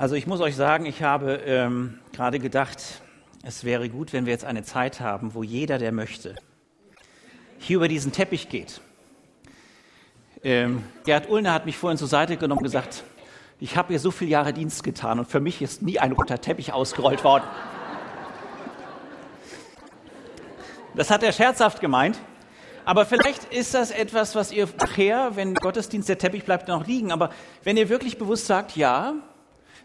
Also 0.00 0.14
ich 0.14 0.26
muss 0.26 0.40
euch 0.40 0.56
sagen, 0.56 0.86
ich 0.86 1.02
habe 1.02 1.42
ähm, 1.44 1.98
gerade 2.14 2.38
gedacht, 2.38 3.02
es 3.42 3.64
wäre 3.64 3.90
gut, 3.90 4.14
wenn 4.14 4.24
wir 4.24 4.32
jetzt 4.32 4.46
eine 4.46 4.62
Zeit 4.62 4.98
haben, 4.98 5.34
wo 5.34 5.42
jeder, 5.42 5.76
der 5.76 5.92
möchte, 5.92 6.36
hier 7.58 7.76
über 7.76 7.86
diesen 7.86 8.10
Teppich 8.10 8.48
geht. 8.48 8.80
Ähm, 10.42 10.84
Gerd 11.04 11.28
Ullner 11.28 11.52
hat 11.52 11.66
mich 11.66 11.76
vorhin 11.76 11.98
zur 11.98 12.08
Seite 12.08 12.38
genommen 12.38 12.60
und 12.60 12.64
gesagt, 12.64 13.04
ich 13.58 13.76
habe 13.76 13.88
hier 13.88 13.98
so 13.98 14.10
viele 14.10 14.30
Jahre 14.30 14.54
Dienst 14.54 14.84
getan 14.84 15.18
und 15.18 15.28
für 15.28 15.38
mich 15.38 15.60
ist 15.60 15.82
nie 15.82 15.98
ein 15.98 16.12
roter 16.12 16.40
Teppich 16.40 16.72
ausgerollt 16.72 17.22
worden. 17.22 17.44
Das 20.94 21.10
hat 21.10 21.22
er 21.22 21.32
scherzhaft 21.32 21.82
gemeint. 21.82 22.18
Aber 22.86 23.04
vielleicht 23.04 23.52
ist 23.52 23.74
das 23.74 23.90
etwas, 23.90 24.34
was 24.34 24.50
ihr 24.50 24.66
nachher, 24.78 25.36
wenn 25.36 25.54
Gottesdienst 25.54 26.08
der 26.08 26.16
Teppich 26.16 26.46
bleibt 26.46 26.68
noch 26.68 26.86
liegen, 26.86 27.12
aber 27.12 27.28
wenn 27.64 27.76
ihr 27.76 27.90
wirklich 27.90 28.16
bewusst 28.16 28.46
sagt, 28.46 28.76
ja, 28.76 29.16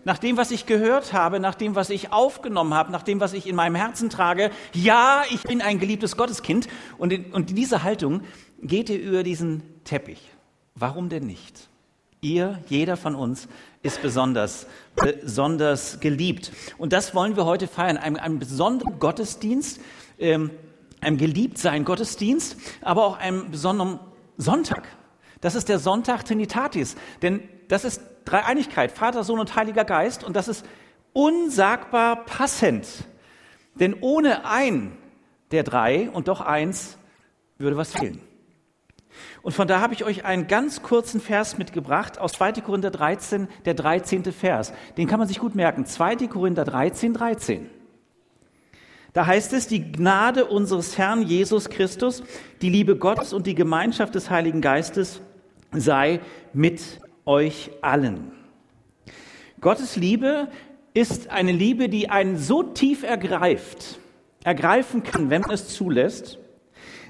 nach 0.06 0.20
dem, 0.20 0.38
was 0.38 0.52
ich 0.52 0.66
gehört 0.66 1.12
habe, 1.12 1.40
nach 1.40 1.56
dem, 1.56 1.76
was 1.76 1.90
ich 1.90 2.14
aufgenommen 2.14 2.73
habe, 2.73 2.91
nach 2.91 3.04
dem, 3.04 3.20
was 3.20 3.34
ich 3.34 3.48
in 3.48 3.55
meinem 3.55 3.76
Herzen 3.76 4.09
trage, 4.09 4.52
ja, 4.73 5.23
ich 5.31 5.44
bin 5.44 5.62
ein 5.62 5.80
geliebtes 5.80 6.16
Gotteskind. 6.16 6.68
Und 6.98 7.12
in, 7.12 7.34
und 7.34 7.50
in 7.50 7.55
dieser 7.55 7.84
Haltung 7.84 8.22
geht 8.62 8.90
ihr 8.90 9.02
über 9.02 9.23
diesen 9.23 9.64
Teppich. 9.84 10.31
Warum 10.76 11.09
denn 11.09 11.26
nicht? 11.26 11.70
Ihr, 12.22 12.59
jeder 12.68 12.98
von 12.98 13.16
uns, 13.16 13.48
ist 13.81 14.02
besonders, 14.02 14.68
besonders 14.95 16.00
geliebt. 16.00 16.52
Und 16.78 16.94
das 16.94 17.14
wollen 17.16 17.36
wir 17.36 17.45
heute 17.45 17.67
feiern, 17.67 17.98
einen, 17.98 18.17
einen 18.17 18.40
besonderen 18.40 19.00
Gottesdienst, 19.00 19.80
ähm, 20.20 20.52
einem 21.02 21.17
Geliebtsein 21.17 21.84
Gottesdienst, 21.84 22.58
aber 22.81 23.06
auch 23.06 23.17
einem 23.17 23.52
besonderen 23.52 24.00
Sonntag. 24.38 24.88
Das 25.42 25.56
ist 25.56 25.70
der 25.70 25.80
Sonntag 25.80 26.26
Trinitatis, 26.26 26.95
denn 27.22 27.42
das 27.67 27.86
ist 27.86 28.02
Dreieinigkeit, 28.26 28.92
Vater, 28.92 29.24
Sohn 29.24 29.40
und 29.40 29.56
Heiliger 29.56 29.86
Geist 29.86 30.24
und 30.24 30.36
das 30.36 30.48
ist 30.48 30.66
unsagbar 31.14 32.26
passend. 32.26 32.88
Denn 33.80 33.96
ohne 34.02 34.45
ein 34.45 34.98
der 35.52 35.64
drei 35.64 36.09
und 36.09 36.28
doch 36.28 36.42
eins 36.42 36.98
würde 37.58 37.78
was 37.78 37.94
fehlen. 37.94 38.20
Und 39.42 39.54
von 39.54 39.67
da 39.67 39.80
habe 39.80 39.94
ich 39.94 40.04
euch 40.04 40.26
einen 40.26 40.48
ganz 40.48 40.82
kurzen 40.82 41.22
Vers 41.22 41.58
mitgebracht 41.58 42.20
aus 42.20 42.34
2. 42.34 42.54
Korinther 42.54 42.92
13, 42.92 43.48
der 43.64 43.73
13. 43.73 44.23
Vers. 44.26 44.73
Den 44.98 45.08
kann 45.08 45.20
man 45.20 45.28
sich 45.28 45.39
gut 45.39 45.56
merken. 45.56 45.86
2. 45.86 46.28
Korinther 46.28 46.66
13, 46.66 47.14
13. 47.14 47.70
Da 49.14 49.26
heißt 49.26 49.54
es, 49.54 49.67
die 49.67 49.94
Gnade 49.94 50.45
unseres 50.45 50.98
Herrn 50.98 51.22
Jesus 51.22 51.70
Christus, 51.70 52.23
die 52.62 52.70
Liebe 52.70 52.98
Gottes 52.98 53.32
und 53.32 53.48
die 53.48 53.56
Gemeinschaft 53.56 54.14
des 54.16 54.30
Heiligen 54.30 54.60
Geistes 54.60 55.22
sei 55.72 56.20
mit 56.52 57.00
euch 57.26 57.72
allen. 57.81 58.31
Gottes 59.62 59.95
Liebe 59.95 60.48
ist 60.94 61.30
eine 61.30 61.52
Liebe, 61.52 61.90
die 61.90 62.09
einen 62.09 62.38
so 62.38 62.64
tief 62.64 63.04
ergreift, 63.04 64.00
ergreifen 64.44 65.04
kann, 65.04 65.30
wenn 65.30 65.42
man 65.42 65.52
es 65.52 65.70
zulässt, 65.70 66.40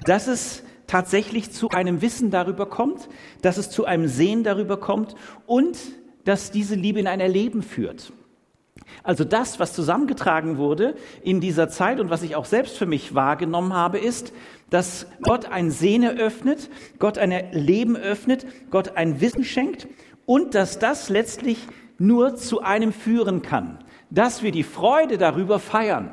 dass 0.04 0.26
es 0.26 0.62
tatsächlich 0.86 1.52
zu 1.52 1.68
einem 1.70 2.00
Wissen 2.02 2.30
darüber 2.30 2.66
kommt, 2.66 3.08
dass 3.42 3.56
es 3.56 3.70
zu 3.70 3.84
einem 3.84 4.08
Sehen 4.08 4.42
darüber 4.42 4.78
kommt 4.78 5.14
und 5.46 5.78
dass 6.24 6.50
diese 6.50 6.74
Liebe 6.74 7.00
in 7.00 7.06
ein 7.06 7.20
Erleben 7.20 7.62
führt. 7.62 8.12
Also 9.02 9.24
das, 9.24 9.58
was 9.60 9.72
zusammengetragen 9.72 10.58
wurde 10.58 10.94
in 11.22 11.40
dieser 11.40 11.68
Zeit 11.68 12.00
und 12.00 12.10
was 12.10 12.22
ich 12.22 12.36
auch 12.36 12.44
selbst 12.44 12.76
für 12.76 12.86
mich 12.86 13.14
wahrgenommen 13.14 13.72
habe, 13.72 13.98
ist, 13.98 14.32
dass 14.70 15.06
Gott 15.22 15.46
ein 15.46 15.70
Sehne 15.70 16.18
öffnet, 16.18 16.70
Gott 16.98 17.18
ein 17.18 17.52
Leben 17.52 17.96
öffnet, 17.96 18.46
Gott 18.70 18.96
ein 18.96 19.20
Wissen 19.20 19.44
schenkt 19.44 19.86
und 20.24 20.54
dass 20.54 20.78
das 20.78 21.08
letztlich 21.08 21.58
nur 21.98 22.36
zu 22.36 22.62
einem 22.62 22.92
führen 22.92 23.42
kann, 23.42 23.78
dass 24.10 24.42
wir 24.42 24.52
die 24.52 24.64
Freude 24.64 25.18
darüber 25.18 25.58
feiern, 25.58 26.10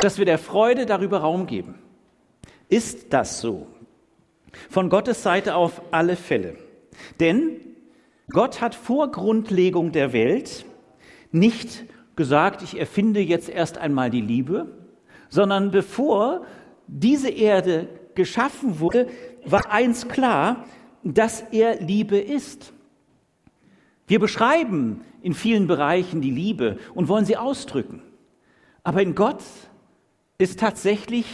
dass 0.00 0.18
wir 0.18 0.24
der 0.24 0.38
Freude 0.38 0.86
darüber 0.86 1.18
Raum 1.18 1.46
geben. 1.46 1.76
Ist 2.68 3.12
das 3.12 3.40
so? 3.40 3.66
Von 4.70 4.88
Gottes 4.90 5.22
Seite 5.22 5.54
auf 5.54 5.82
alle 5.90 6.16
Fälle. 6.16 6.56
Denn 7.20 7.60
Gott 8.30 8.60
hat 8.60 8.74
vor 8.74 9.10
Grundlegung 9.10 9.92
der 9.92 10.12
Welt 10.12 10.66
nicht 11.30 11.84
gesagt, 12.16 12.62
ich 12.62 12.78
erfinde 12.78 13.20
jetzt 13.20 13.48
erst 13.48 13.78
einmal 13.78 14.10
die 14.10 14.20
Liebe, 14.20 14.66
sondern 15.28 15.70
bevor 15.70 16.44
diese 16.86 17.28
Erde 17.30 17.88
geschaffen 18.14 18.80
wurde, 18.80 19.08
war 19.44 19.70
eins 19.70 20.08
klar, 20.08 20.64
dass 21.04 21.40
er 21.52 21.80
Liebe 21.80 22.18
ist. 22.18 22.72
Wir 24.06 24.18
beschreiben 24.18 25.02
in 25.22 25.34
vielen 25.34 25.66
Bereichen 25.66 26.20
die 26.20 26.30
Liebe 26.30 26.78
und 26.94 27.08
wollen 27.08 27.24
sie 27.24 27.36
ausdrücken. 27.36 28.02
Aber 28.82 29.02
in 29.02 29.14
Gott 29.14 29.42
ist 30.38 30.58
tatsächlich 30.58 31.26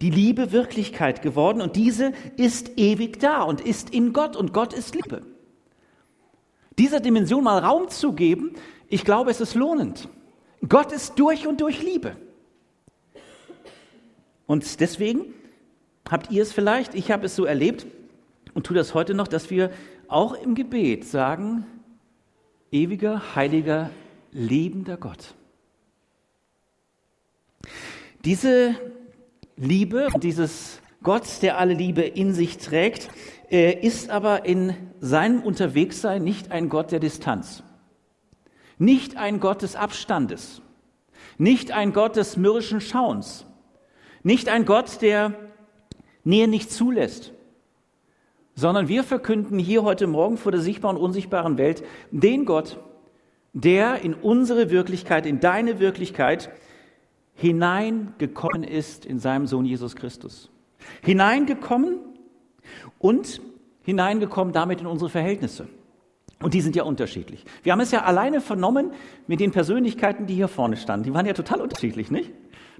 die 0.00 0.10
Liebe 0.10 0.52
Wirklichkeit 0.52 1.22
geworden 1.22 1.60
und 1.60 1.76
diese 1.76 2.12
ist 2.36 2.78
ewig 2.78 3.20
da 3.20 3.42
und 3.42 3.60
ist 3.60 3.90
in 3.90 4.12
Gott 4.12 4.36
und 4.36 4.52
Gott 4.52 4.72
ist 4.72 4.94
Liebe. 4.94 5.22
Dieser 6.78 7.00
Dimension 7.00 7.44
mal 7.44 7.58
Raum 7.58 7.88
zu 7.88 8.12
geben, 8.12 8.52
ich 8.90 9.04
glaube, 9.04 9.30
es 9.30 9.40
ist 9.40 9.54
lohnend. 9.54 10.08
Gott 10.68 10.92
ist 10.92 11.18
durch 11.18 11.46
und 11.46 11.60
durch 11.60 11.82
Liebe. 11.82 12.16
Und 14.46 14.80
deswegen 14.80 15.32
habt 16.10 16.30
ihr 16.30 16.42
es 16.42 16.52
vielleicht, 16.52 16.94
ich 16.94 17.10
habe 17.10 17.26
es 17.26 17.36
so 17.36 17.44
erlebt 17.44 17.86
und 18.52 18.66
tue 18.66 18.76
das 18.76 18.92
heute 18.92 19.14
noch, 19.14 19.28
dass 19.28 19.48
wir 19.48 19.70
auch 20.08 20.34
im 20.34 20.56
Gebet 20.56 21.06
sagen, 21.06 21.64
ewiger, 22.72 23.36
heiliger, 23.36 23.90
lebender 24.32 24.96
Gott. 24.96 25.34
Diese 28.24 28.74
Liebe, 29.56 30.08
dieses 30.20 30.80
Gott, 31.02 31.42
der 31.42 31.58
alle 31.58 31.74
Liebe 31.74 32.02
in 32.02 32.34
sich 32.34 32.58
trägt, 32.58 33.08
äh, 33.50 33.72
ist 33.72 34.10
aber 34.10 34.46
in 34.46 34.74
seinem 34.98 35.42
Unterwegssein 35.42 36.24
nicht 36.24 36.50
ein 36.50 36.68
Gott 36.68 36.90
der 36.90 36.98
Distanz. 36.98 37.62
Nicht 38.80 39.18
ein 39.18 39.40
Gott 39.40 39.60
des 39.60 39.76
Abstandes, 39.76 40.62
nicht 41.36 41.70
ein 41.70 41.92
Gott 41.92 42.16
des 42.16 42.38
mürrischen 42.38 42.80
Schauens, 42.80 43.44
nicht 44.22 44.48
ein 44.48 44.64
Gott, 44.64 45.02
der 45.02 45.34
Nähe 46.24 46.48
nicht 46.48 46.72
zulässt, 46.72 47.34
sondern 48.54 48.88
wir 48.88 49.04
verkünden 49.04 49.58
hier 49.58 49.82
heute 49.82 50.06
Morgen 50.06 50.38
vor 50.38 50.50
der 50.50 50.62
sichtbaren 50.62 50.96
und 50.96 51.02
unsichtbaren 51.02 51.58
Welt 51.58 51.84
den 52.10 52.46
Gott, 52.46 52.78
der 53.52 54.00
in 54.00 54.14
unsere 54.14 54.70
Wirklichkeit, 54.70 55.26
in 55.26 55.40
deine 55.40 55.78
Wirklichkeit 55.78 56.50
hineingekommen 57.34 58.64
ist 58.64 59.04
in 59.04 59.18
seinem 59.18 59.46
Sohn 59.46 59.66
Jesus 59.66 59.94
Christus. 59.94 60.48
Hineingekommen 61.02 61.98
und 62.98 63.42
hineingekommen 63.82 64.54
damit 64.54 64.80
in 64.80 64.86
unsere 64.86 65.10
Verhältnisse. 65.10 65.68
Und 66.42 66.54
die 66.54 66.62
sind 66.62 66.74
ja 66.74 66.84
unterschiedlich. 66.84 67.44
Wir 67.62 67.72
haben 67.72 67.80
es 67.80 67.90
ja 67.90 68.02
alleine 68.02 68.40
vernommen 68.40 68.92
mit 69.26 69.40
den 69.40 69.50
Persönlichkeiten, 69.50 70.26
die 70.26 70.34
hier 70.34 70.48
vorne 70.48 70.76
standen. 70.76 71.04
Die 71.04 71.14
waren 71.14 71.26
ja 71.26 71.34
total 71.34 71.60
unterschiedlich, 71.60 72.10
nicht? 72.10 72.32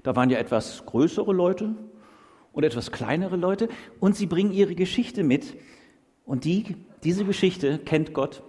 Da 0.03 0.15
waren 0.15 0.31
ja 0.31 0.39
etwas 0.39 0.83
größere 0.87 1.31
Leute 1.31 1.75
und 2.53 2.63
etwas 2.63 2.91
kleinere 2.91 3.37
Leute 3.37 3.69
und 3.99 4.15
sie 4.15 4.25
bringen 4.25 4.51
ihre 4.51 4.73
Geschichte 4.73 5.23
mit. 5.23 5.55
Und 6.25 6.43
die, 6.43 6.75
diese 7.03 7.23
Geschichte 7.23 7.77
kennt 7.77 8.13
Gott. 8.13 8.41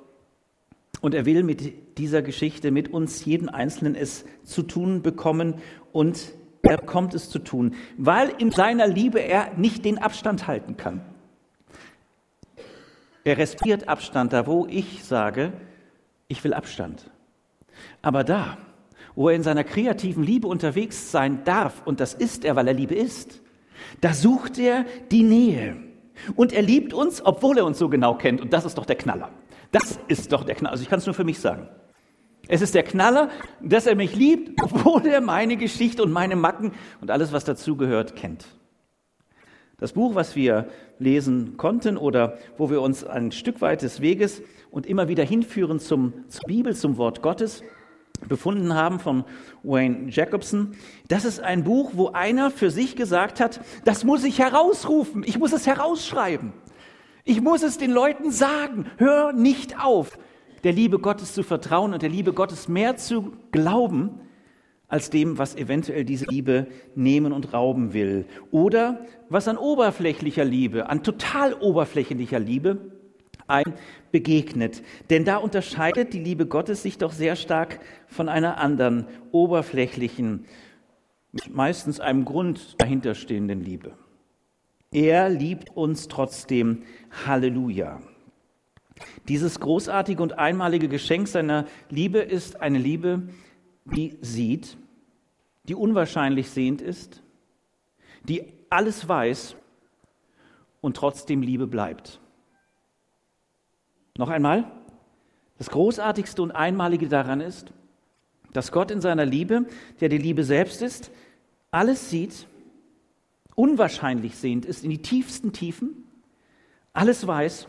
Und 1.02 1.14
er 1.14 1.26
will 1.26 1.42
mit 1.42 1.98
dieser 1.98 2.22
Geschichte, 2.22 2.70
mit 2.70 2.92
uns 2.92 3.24
jeden 3.24 3.50
Einzelnen 3.50 3.94
es 3.94 4.24
zu 4.44 4.62
tun 4.62 5.02
bekommen 5.02 5.56
und 5.92 6.32
er 6.62 6.78
kommt 6.78 7.12
es 7.12 7.28
zu 7.28 7.40
tun, 7.40 7.74
weil 7.98 8.30
in 8.38 8.50
seiner 8.50 8.86
Liebe 8.86 9.18
er 9.18 9.52
nicht 9.56 9.84
den 9.84 9.98
Abstand 9.98 10.46
halten 10.46 10.76
kann. 10.76 11.02
Er 13.24 13.38
respektiert 13.38 13.88
Abstand 13.88 14.32
da, 14.32 14.46
wo 14.46 14.66
ich 14.66 15.04
sage, 15.04 15.52
ich 16.28 16.42
will 16.42 16.54
Abstand. 16.54 17.10
Aber 18.00 18.24
da, 18.24 18.58
wo 19.14 19.28
er 19.28 19.36
in 19.36 19.42
seiner 19.42 19.64
kreativen 19.64 20.22
Liebe 20.22 20.48
unterwegs 20.48 21.10
sein 21.10 21.44
darf, 21.44 21.82
und 21.84 22.00
das 22.00 22.14
ist 22.14 22.44
er, 22.44 22.56
weil 22.56 22.68
er 22.68 22.74
Liebe 22.74 22.94
ist, 22.94 23.40
da 24.00 24.12
sucht 24.12 24.58
er 24.58 24.84
die 25.10 25.22
Nähe. 25.22 25.76
Und 26.36 26.52
er 26.52 26.62
liebt 26.62 26.92
uns, 26.92 27.24
obwohl 27.24 27.58
er 27.58 27.64
uns 27.64 27.78
so 27.78 27.88
genau 27.88 28.14
kennt. 28.14 28.40
Und 28.40 28.52
das 28.52 28.64
ist 28.64 28.76
doch 28.78 28.86
der 28.86 28.96
Knaller. 28.96 29.30
Das 29.70 29.98
ist 30.08 30.32
doch 30.32 30.44
der 30.44 30.54
Knaller. 30.54 30.72
Also 30.72 30.82
ich 30.82 30.90
kann 30.90 30.98
es 30.98 31.06
nur 31.06 31.14
für 31.14 31.24
mich 31.24 31.40
sagen. 31.40 31.68
Es 32.48 32.60
ist 32.60 32.74
der 32.74 32.82
Knaller, 32.82 33.30
dass 33.60 33.86
er 33.86 33.94
mich 33.94 34.14
liebt, 34.14 34.60
obwohl 34.62 35.06
er 35.06 35.20
meine 35.20 35.56
Geschichte 35.56 36.02
und 36.02 36.12
meine 36.12 36.36
Macken 36.36 36.72
und 37.00 37.10
alles, 37.10 37.32
was 37.32 37.44
dazugehört, 37.44 38.16
kennt. 38.16 38.46
Das 39.82 39.94
Buch, 39.94 40.14
was 40.14 40.36
wir 40.36 40.68
lesen 41.00 41.56
konnten 41.56 41.96
oder 41.96 42.38
wo 42.56 42.70
wir 42.70 42.80
uns 42.80 43.02
ein 43.02 43.32
Stück 43.32 43.60
weit 43.60 43.82
des 43.82 44.00
Weges 44.00 44.40
und 44.70 44.86
immer 44.86 45.08
wieder 45.08 45.24
hinführen 45.24 45.80
zum, 45.80 46.12
zur 46.28 46.46
Bibel, 46.46 46.76
zum 46.76 46.98
Wort 46.98 47.20
Gottes, 47.20 47.64
befunden 48.28 48.74
haben 48.74 49.00
von 49.00 49.24
Wayne 49.64 50.08
Jacobson. 50.08 50.76
Das 51.08 51.24
ist 51.24 51.40
ein 51.40 51.64
Buch, 51.64 51.94
wo 51.94 52.10
einer 52.10 52.52
für 52.52 52.70
sich 52.70 52.94
gesagt 52.94 53.40
hat, 53.40 53.60
das 53.84 54.04
muss 54.04 54.22
ich 54.22 54.38
herausrufen, 54.38 55.24
ich 55.26 55.36
muss 55.40 55.52
es 55.52 55.66
herausschreiben. 55.66 56.52
Ich 57.24 57.40
muss 57.40 57.64
es 57.64 57.76
den 57.76 57.90
Leuten 57.90 58.30
sagen, 58.30 58.86
hör 58.98 59.32
nicht 59.32 59.84
auf. 59.84 60.16
der 60.62 60.72
Liebe 60.72 61.00
Gottes 61.00 61.34
zu 61.34 61.42
vertrauen 61.42 61.92
und 61.92 62.02
der 62.02 62.08
Liebe 62.08 62.32
Gottes 62.32 62.68
mehr 62.68 62.96
zu 62.98 63.32
glauben, 63.50 64.20
als 64.92 65.08
dem, 65.08 65.38
was 65.38 65.56
eventuell 65.56 66.04
diese 66.04 66.26
Liebe 66.26 66.66
nehmen 66.94 67.32
und 67.32 67.54
rauben 67.54 67.94
will. 67.94 68.26
Oder 68.50 69.06
was 69.30 69.48
an 69.48 69.56
oberflächlicher 69.56 70.44
Liebe, 70.44 70.90
an 70.90 71.02
total 71.02 71.54
oberflächlicher 71.54 72.38
Liebe 72.38 72.92
ein 73.46 73.72
begegnet. 74.10 74.82
Denn 75.08 75.24
da 75.24 75.38
unterscheidet 75.38 76.12
die 76.12 76.18
Liebe 76.18 76.44
Gottes 76.44 76.82
sich 76.82 76.98
doch 76.98 77.12
sehr 77.12 77.36
stark 77.36 77.80
von 78.06 78.28
einer 78.28 78.58
anderen 78.58 79.06
oberflächlichen, 79.30 80.44
meistens 81.50 81.98
einem 81.98 82.26
Grund 82.26 82.74
dahinterstehenden 82.76 83.62
Liebe. 83.62 83.92
Er 84.90 85.30
liebt 85.30 85.74
uns 85.74 86.08
trotzdem. 86.08 86.82
Halleluja. 87.24 88.02
Dieses 89.26 89.58
großartige 89.58 90.22
und 90.22 90.38
einmalige 90.38 90.88
Geschenk 90.88 91.28
seiner 91.28 91.64
Liebe 91.88 92.18
ist 92.18 92.60
eine 92.60 92.76
Liebe, 92.76 93.22
die 93.86 94.18
sieht, 94.20 94.76
die 95.64 95.74
unwahrscheinlich 95.74 96.50
sehend 96.50 96.82
ist, 96.82 97.22
die 98.24 98.52
alles 98.70 99.08
weiß 99.08 99.56
und 100.80 100.96
trotzdem 100.96 101.42
Liebe 101.42 101.66
bleibt. 101.66 102.20
Noch 104.16 104.28
einmal, 104.28 104.70
das 105.58 105.70
Großartigste 105.70 106.42
und 106.42 106.50
Einmalige 106.50 107.08
daran 107.08 107.40
ist, 107.40 107.72
dass 108.52 108.72
Gott 108.72 108.90
in 108.90 109.00
seiner 109.00 109.24
Liebe, 109.24 109.66
der 110.00 110.08
die 110.08 110.18
Liebe 110.18 110.44
selbst 110.44 110.82
ist, 110.82 111.10
alles 111.70 112.10
sieht, 112.10 112.46
unwahrscheinlich 113.54 114.36
sehend 114.36 114.66
ist, 114.66 114.84
in 114.84 114.90
die 114.90 115.02
tiefsten 115.02 115.52
Tiefen, 115.52 116.04
alles 116.92 117.26
weiß 117.26 117.68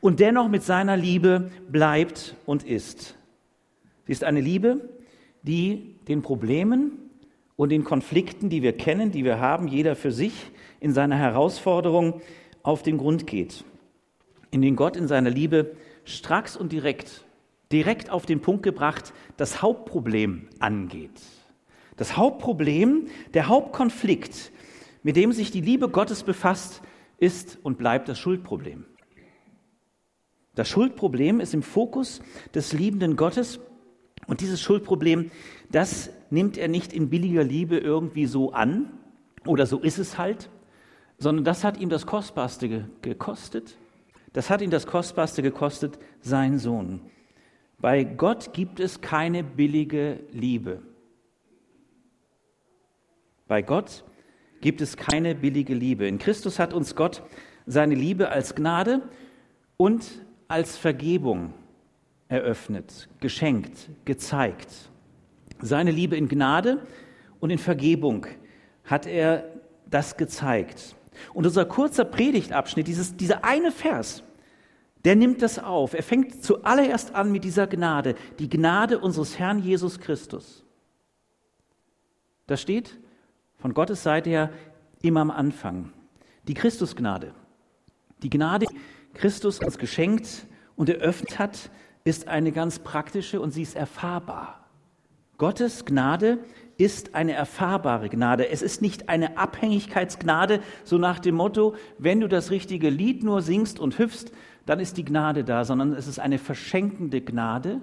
und 0.00 0.18
dennoch 0.18 0.48
mit 0.48 0.62
seiner 0.62 0.96
Liebe 0.96 1.50
bleibt 1.68 2.34
und 2.46 2.64
ist. 2.64 3.16
Sie 4.06 4.12
ist 4.12 4.24
eine 4.24 4.40
Liebe, 4.40 4.88
die 5.42 5.96
den 6.08 6.22
Problemen 6.22 7.09
und 7.60 7.68
den 7.68 7.84
Konflikten, 7.84 8.48
die 8.48 8.62
wir 8.62 8.72
kennen, 8.72 9.10
die 9.10 9.22
wir 9.22 9.38
haben, 9.38 9.68
jeder 9.68 9.94
für 9.94 10.12
sich 10.12 10.50
in 10.80 10.94
seiner 10.94 11.16
Herausforderung 11.16 12.22
auf 12.62 12.82
den 12.82 12.96
Grund 12.96 13.26
geht. 13.26 13.66
In 14.50 14.62
den 14.62 14.76
Gott 14.76 14.96
in 14.96 15.06
seiner 15.06 15.28
Liebe 15.28 15.76
stracks 16.04 16.56
und 16.56 16.72
direkt, 16.72 17.26
direkt 17.70 18.08
auf 18.08 18.24
den 18.24 18.40
Punkt 18.40 18.62
gebracht, 18.62 19.12
das 19.36 19.60
Hauptproblem 19.60 20.48
angeht. 20.58 21.20
Das 21.98 22.16
Hauptproblem, 22.16 23.08
der 23.34 23.48
Hauptkonflikt, 23.48 24.52
mit 25.02 25.16
dem 25.16 25.32
sich 25.32 25.50
die 25.50 25.60
Liebe 25.60 25.90
Gottes 25.90 26.22
befasst, 26.22 26.80
ist 27.18 27.58
und 27.62 27.76
bleibt 27.76 28.08
das 28.08 28.18
Schuldproblem. 28.18 28.86
Das 30.54 30.66
Schuldproblem 30.66 31.40
ist 31.40 31.52
im 31.52 31.62
Fokus 31.62 32.22
des 32.54 32.72
liebenden 32.72 33.16
Gottes 33.16 33.60
und 34.26 34.40
dieses 34.40 34.60
Schuldproblem, 34.60 35.30
das 35.70 36.10
nimmt 36.30 36.56
er 36.56 36.68
nicht 36.68 36.92
in 36.92 37.10
billiger 37.10 37.44
Liebe 37.44 37.78
irgendwie 37.78 38.26
so 38.26 38.52
an 38.52 38.90
oder 39.46 39.66
so 39.66 39.78
ist 39.78 39.98
es 39.98 40.18
halt, 40.18 40.50
sondern 41.18 41.44
das 41.44 41.64
hat 41.64 41.78
ihm 41.78 41.88
das 41.88 42.06
Kostbarste 42.06 42.86
gekostet. 43.02 43.76
Das 44.32 44.48
hat 44.48 44.62
ihn 44.62 44.70
das 44.70 44.86
Kostbarste 44.86 45.42
gekostet, 45.42 45.98
sein 46.20 46.58
Sohn. 46.58 47.00
Bei 47.78 48.04
Gott 48.04 48.52
gibt 48.52 48.78
es 48.78 49.00
keine 49.00 49.42
billige 49.42 50.20
Liebe. 50.32 50.82
Bei 53.48 53.62
Gott 53.62 54.04
gibt 54.60 54.80
es 54.80 54.96
keine 54.96 55.34
billige 55.34 55.74
Liebe. 55.74 56.06
In 56.06 56.18
Christus 56.18 56.58
hat 56.58 56.72
uns 56.72 56.94
Gott 56.94 57.22
seine 57.66 57.94
Liebe 57.94 58.28
als 58.28 58.54
Gnade 58.54 59.02
und 59.76 60.24
als 60.46 60.76
Vergebung 60.76 61.54
eröffnet, 62.30 63.08
geschenkt, 63.18 63.90
gezeigt. 64.04 64.68
Seine 65.60 65.90
Liebe 65.90 66.16
in 66.16 66.28
Gnade 66.28 66.86
und 67.40 67.50
in 67.50 67.58
Vergebung 67.58 68.26
hat 68.84 69.06
er 69.06 69.44
das 69.90 70.16
gezeigt. 70.16 70.94
Und 71.34 71.44
unser 71.44 71.66
kurzer 71.66 72.04
Predigtabschnitt, 72.04 72.86
dieses, 72.86 73.16
dieser 73.16 73.44
eine 73.44 73.72
Vers, 73.72 74.22
der 75.04 75.16
nimmt 75.16 75.42
das 75.42 75.58
auf. 75.58 75.92
Er 75.92 76.04
fängt 76.04 76.44
zuallererst 76.44 77.14
an 77.14 77.32
mit 77.32 77.42
dieser 77.42 77.66
Gnade, 77.66 78.14
die 78.38 78.48
Gnade 78.48 79.00
unseres 79.00 79.38
Herrn 79.38 79.58
Jesus 79.58 79.98
Christus. 79.98 80.64
Da 82.46 82.56
steht 82.56 82.98
von 83.58 83.74
Gottes 83.74 84.02
Seite 84.04 84.30
her 84.30 84.50
immer 85.02 85.20
am 85.20 85.30
Anfang. 85.30 85.92
Die 86.46 86.54
Christusgnade. 86.54 87.34
Die 88.22 88.30
Gnade, 88.30 88.66
die 88.66 89.18
Christus 89.18 89.58
uns 89.58 89.78
geschenkt 89.78 90.46
und 90.76 90.88
eröffnet 90.88 91.38
hat, 91.38 91.70
ist 92.04 92.28
eine 92.28 92.52
ganz 92.52 92.78
praktische 92.78 93.40
und 93.40 93.50
sie 93.52 93.62
ist 93.62 93.76
erfahrbar. 93.76 94.68
Gottes 95.38 95.84
Gnade 95.84 96.38
ist 96.76 97.14
eine 97.14 97.32
erfahrbare 97.32 98.08
Gnade. 98.08 98.48
Es 98.48 98.62
ist 98.62 98.82
nicht 98.82 99.08
eine 99.08 99.36
Abhängigkeitsgnade, 99.36 100.60
so 100.84 100.98
nach 100.98 101.18
dem 101.18 101.34
Motto, 101.34 101.74
wenn 101.98 102.20
du 102.20 102.28
das 102.28 102.50
richtige 102.50 102.90
Lied 102.90 103.22
nur 103.22 103.42
singst 103.42 103.78
und 103.78 103.98
hüpfst, 103.98 104.32
dann 104.66 104.80
ist 104.80 104.96
die 104.96 105.04
Gnade 105.04 105.44
da, 105.44 105.64
sondern 105.64 105.92
es 105.92 106.06
ist 106.06 106.18
eine 106.18 106.38
verschenkende 106.38 107.20
Gnade, 107.20 107.80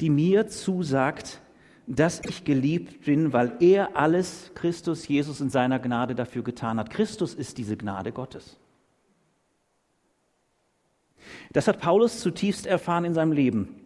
die 0.00 0.10
mir 0.10 0.48
zusagt, 0.48 1.40
dass 1.86 2.22
ich 2.24 2.44
geliebt 2.44 3.04
bin, 3.04 3.32
weil 3.32 3.52
er 3.60 3.96
alles, 3.96 4.52
Christus 4.54 5.08
Jesus 5.08 5.40
in 5.40 5.50
seiner 5.50 5.78
Gnade 5.78 6.14
dafür 6.14 6.42
getan 6.42 6.78
hat. 6.78 6.90
Christus 6.90 7.34
ist 7.34 7.58
diese 7.58 7.76
Gnade 7.76 8.12
Gottes. 8.12 8.58
Das 11.52 11.68
hat 11.68 11.80
Paulus 11.80 12.20
zutiefst 12.20 12.66
erfahren 12.66 13.04
in 13.04 13.14
seinem 13.14 13.32
Leben. 13.32 13.76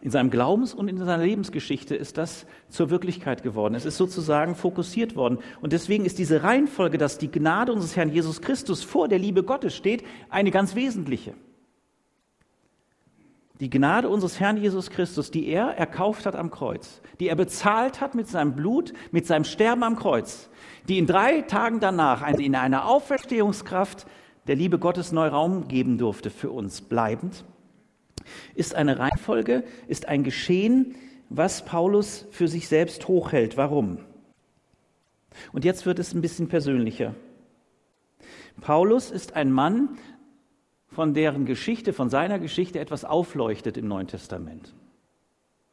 In 0.00 0.10
seinem 0.10 0.30
Glaubens- 0.30 0.74
und 0.74 0.88
in 0.88 0.98
seiner 0.98 1.22
Lebensgeschichte 1.22 1.94
ist 1.94 2.18
das 2.18 2.46
zur 2.68 2.90
Wirklichkeit 2.90 3.42
geworden. 3.42 3.74
Es 3.74 3.84
ist 3.84 3.96
sozusagen 3.96 4.54
fokussiert 4.54 5.16
worden. 5.16 5.38
Und 5.60 5.72
deswegen 5.72 6.04
ist 6.04 6.18
diese 6.18 6.42
Reihenfolge, 6.42 6.98
dass 6.98 7.18
die 7.18 7.30
Gnade 7.30 7.72
unseres 7.72 7.96
Herrn 7.96 8.10
Jesus 8.10 8.42
Christus 8.42 8.82
vor 8.82 9.08
der 9.08 9.18
Liebe 9.18 9.44
Gottes 9.44 9.74
steht, 9.74 10.04
eine 10.28 10.50
ganz 10.50 10.74
wesentliche. 10.74 11.34
Die 13.60 13.70
Gnade 13.70 14.08
unseres 14.08 14.40
Herrn 14.40 14.56
Jesus 14.56 14.90
Christus, 14.90 15.30
die 15.30 15.46
er 15.46 15.68
erkauft 15.68 16.26
hat 16.26 16.34
am 16.34 16.50
Kreuz, 16.50 17.00
die 17.20 17.28
er 17.28 17.36
bezahlt 17.36 18.00
hat 18.00 18.16
mit 18.16 18.28
seinem 18.28 18.56
Blut, 18.56 18.92
mit 19.12 19.26
seinem 19.26 19.44
Sterben 19.44 19.84
am 19.84 19.96
Kreuz, 19.96 20.50
die 20.88 20.98
in 20.98 21.06
drei 21.06 21.42
Tagen 21.42 21.78
danach 21.78 22.28
in 22.36 22.56
einer 22.56 22.86
Auferstehungskraft 22.86 24.06
der 24.46 24.56
Liebe 24.56 24.78
Gottes 24.78 25.12
neu 25.12 25.28
Raum 25.28 25.68
geben 25.68 25.98
durfte 25.98 26.30
für 26.30 26.50
uns 26.50 26.80
bleibend, 26.80 27.44
ist 28.54 28.74
eine 28.74 28.98
Reihenfolge, 28.98 29.64
ist 29.88 30.08
ein 30.08 30.24
Geschehen, 30.24 30.94
was 31.30 31.64
Paulus 31.64 32.26
für 32.30 32.48
sich 32.48 32.68
selbst 32.68 33.08
hochhält. 33.08 33.56
Warum? 33.56 33.98
Und 35.52 35.64
jetzt 35.64 35.86
wird 35.86 35.98
es 35.98 36.14
ein 36.14 36.20
bisschen 36.20 36.48
persönlicher. 36.48 37.14
Paulus 38.60 39.10
ist 39.10 39.34
ein 39.34 39.50
Mann, 39.50 39.98
von 40.88 41.12
deren 41.12 41.44
Geschichte, 41.44 41.92
von 41.92 42.08
seiner 42.08 42.38
Geschichte 42.38 42.78
etwas 42.78 43.04
aufleuchtet 43.04 43.76
im 43.76 43.88
Neuen 43.88 44.06
Testament. 44.06 44.72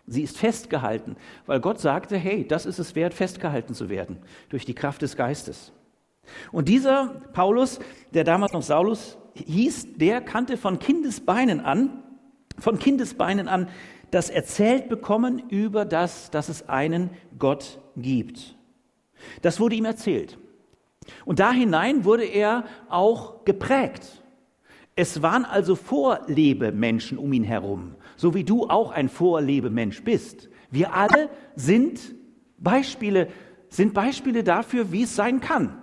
Sie 0.07 0.23
ist 0.23 0.37
festgehalten, 0.37 1.15
weil 1.45 1.59
Gott 1.59 1.79
sagte, 1.79 2.17
hey, 2.17 2.45
das 2.45 2.65
ist 2.65 2.79
es 2.79 2.95
wert, 2.95 3.13
festgehalten 3.13 3.75
zu 3.75 3.87
werden 3.89 4.17
durch 4.49 4.65
die 4.65 4.73
Kraft 4.73 5.03
des 5.03 5.15
Geistes. 5.15 5.71
Und 6.51 6.69
dieser 6.69 7.21
Paulus, 7.33 7.79
der 8.13 8.23
damals 8.23 8.53
noch 8.53 8.61
Saulus 8.61 9.17
hieß, 9.35 9.95
der 9.95 10.21
kannte 10.21 10.57
von 10.57 10.79
Kindesbeinen 10.79 11.59
an, 11.59 12.03
von 12.57 12.79
Kindesbeinen 12.79 13.47
an 13.47 13.67
das 14.11 14.29
erzählt 14.29 14.89
bekommen 14.89 15.41
über 15.49 15.85
das, 15.85 16.29
dass 16.31 16.49
es 16.49 16.67
einen 16.67 17.09
Gott 17.39 17.79
gibt. 17.95 18.57
Das 19.41 19.59
wurde 19.59 19.75
ihm 19.75 19.85
erzählt. 19.85 20.37
Und 21.25 21.39
da 21.39 21.51
hinein 21.51 22.03
wurde 22.05 22.25
er 22.25 22.65
auch 22.89 23.45
geprägt. 23.45 24.21
Es 24.95 25.21
waren 25.21 25.45
also 25.45 25.75
Vorlebemenschen 25.75 27.17
um 27.17 27.31
ihn 27.31 27.45
herum, 27.45 27.95
so 28.17 28.33
wie 28.33 28.43
du 28.43 28.67
auch 28.67 28.91
ein 28.91 29.07
Vorlebemensch 29.07 30.03
bist. 30.03 30.49
Wir 30.69 30.93
alle 30.93 31.29
sind 31.55 32.13
Beispiele, 32.57 33.29
sind 33.69 33.93
Beispiele 33.93 34.43
dafür, 34.43 34.91
wie 34.91 35.03
es 35.03 35.15
sein 35.15 35.39
kann. 35.39 35.80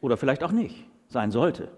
Oder 0.00 0.16
vielleicht 0.16 0.42
auch 0.42 0.52
nicht, 0.52 0.86
sein 1.08 1.30
sollte. 1.30 1.70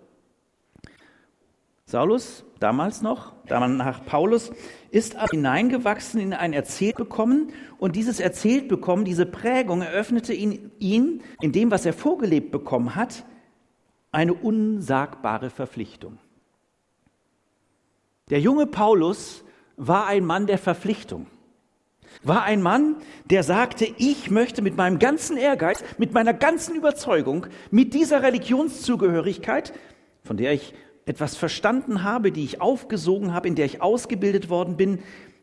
Saulus, 1.90 2.44
damals 2.60 3.02
noch, 3.02 3.32
nach 3.48 4.06
Paulus, 4.06 4.52
ist 4.90 5.16
aber 5.16 5.30
hineingewachsen 5.32 6.20
in 6.20 6.32
ein 6.32 6.52
Erzähltbekommen 6.52 7.52
und 7.78 7.96
dieses 7.96 8.20
Erzähltbekommen, 8.20 9.04
diese 9.04 9.26
Prägung 9.26 9.82
eröffnete 9.82 10.32
ihn, 10.32 10.70
ihn 10.78 11.22
in 11.40 11.50
dem, 11.50 11.72
was 11.72 11.84
er 11.84 11.92
vorgelebt 11.92 12.52
bekommen 12.52 12.94
hat, 12.94 13.24
eine 14.12 14.34
unsagbare 14.34 15.50
Verpflichtung. 15.50 16.18
Der 18.28 18.40
junge 18.40 18.66
Paulus 18.66 19.44
war 19.76 20.06
ein 20.06 20.24
Mann 20.24 20.46
der 20.46 20.58
Verpflichtung, 20.58 21.26
war 22.22 22.44
ein 22.44 22.62
Mann, 22.62 22.96
der 23.26 23.42
sagte, 23.42 23.86
ich 23.96 24.30
möchte 24.30 24.62
mit 24.62 24.76
meinem 24.76 24.98
ganzen 24.98 25.36
Ehrgeiz, 25.36 25.82
mit 25.98 26.12
meiner 26.12 26.34
ganzen 26.34 26.74
Überzeugung, 26.74 27.46
mit 27.70 27.94
dieser 27.94 28.22
Religionszugehörigkeit, 28.22 29.72
von 30.22 30.36
der 30.36 30.52
ich 30.52 30.74
etwas 31.06 31.36
verstanden 31.36 32.02
habe, 32.02 32.30
die 32.30 32.44
ich 32.44 32.60
aufgesogen 32.60 33.32
habe, 33.32 33.48
in 33.48 33.54
der 33.54 33.66
ich 33.66 33.82
ausgebildet 33.82 34.48
worden 34.50 34.76
bin, 34.76 35.00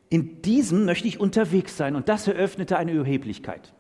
in 0.10 0.42
diesem 0.42 0.86
möchte 0.86 1.08
ich 1.08 1.20
unterwegs 1.20 1.76
sein. 1.76 1.96
Und 1.96 2.10
das 2.10 2.28
eröffnete 2.28 2.78
eine 2.78 2.92
Überheblichkeit. 2.92 3.74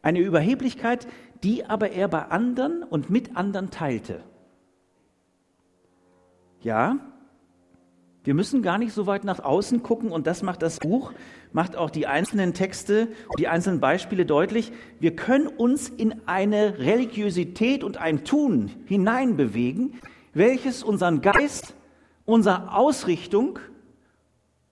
Eine 0.00 0.20
Überheblichkeit, 0.20 1.06
die 1.42 1.64
aber 1.64 1.90
er 1.90 2.08
bei 2.08 2.22
anderen 2.22 2.82
und 2.82 3.10
mit 3.10 3.36
anderen 3.36 3.70
teilte. 3.70 4.22
Ja, 6.60 6.98
wir 8.24 8.34
müssen 8.34 8.62
gar 8.62 8.78
nicht 8.78 8.92
so 8.92 9.06
weit 9.06 9.24
nach 9.24 9.40
außen 9.40 9.82
gucken 9.82 10.12
und 10.12 10.26
das 10.26 10.42
macht 10.42 10.62
das 10.62 10.78
Buch, 10.78 11.12
macht 11.52 11.76
auch 11.76 11.90
die 11.90 12.06
einzelnen 12.06 12.54
Texte 12.54 13.08
die 13.38 13.48
einzelnen 13.48 13.80
Beispiele 13.80 14.24
deutlich. 14.24 14.72
Wir 15.00 15.16
können 15.16 15.48
uns 15.48 15.88
in 15.88 16.26
eine 16.26 16.78
Religiosität 16.78 17.82
und 17.82 17.96
ein 17.96 18.24
Tun 18.24 18.70
hineinbewegen, 18.86 19.94
welches 20.34 20.84
unseren 20.84 21.20
Geist, 21.20 21.74
unsere 22.24 22.74
Ausrichtung 22.74 23.58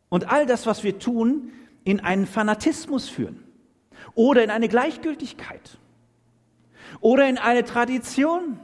und 0.08 0.30
all 0.30 0.46
das, 0.46 0.66
was 0.66 0.84
wir 0.84 0.98
tun, 0.98 1.50
in 1.82 2.00
einen 2.00 2.26
Fanatismus 2.26 3.08
führen 3.08 3.42
oder 4.14 4.44
in 4.44 4.50
eine 4.50 4.68
Gleichgültigkeit 4.68 5.78
oder 7.00 7.28
in 7.28 7.38
eine 7.38 7.64
Tradition, 7.64 8.60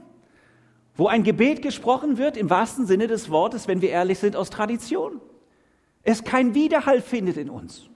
wo 0.97 1.09
ein 1.09 1.23
Gebet 1.23 1.63
gesprochen 1.63 2.19
wird, 2.19 2.37
im 2.37 2.51
wahrsten 2.51 2.87
Sinne 2.87 3.07
des 3.07 3.31
Wortes, 3.31 3.69
wenn 3.69 3.83
wir 3.83 3.91
ehrlich 3.91 4.19
sind, 4.19 4.37
aus 4.37 4.51
Tradition. 4.51 5.21
Es 6.03 6.25
kein 6.25 6.55
Widerhall 6.55 7.01
findet 7.01 7.37
in 7.37 7.51
uns. 7.51 7.91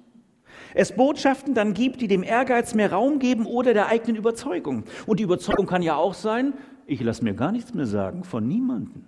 Es 0.75 0.95
Botschaften 0.95 1.55
dann 1.55 1.75
gibt, 1.75 2.01
die 2.01 2.09
dem 2.09 2.23
Ehrgeiz 2.23 2.75
mehr 2.75 2.93
Raum 2.93 3.19
geben 3.19 3.47
oder 3.47 3.75
der 3.75 3.89
eigenen 3.89 4.17
Überzeugung. 4.17 4.85
Und 5.07 5.19
die 5.19 5.25
Überzeugung 5.25 5.67
kann 5.67 5.83
ja 5.83 5.97
auch 5.97 6.15
sein, 6.15 6.55
ich 6.87 7.01
lasse 7.01 7.25
mir 7.25 7.35
gar 7.35 7.53
nichts 7.53 7.75
mehr 7.75 7.87
sagen 7.87 8.25
von 8.25 8.47
niemandem. 8.47 9.05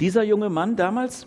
Dieser 0.00 0.22
junge 0.22 0.50
Mann 0.50 0.76
damals, 0.76 1.26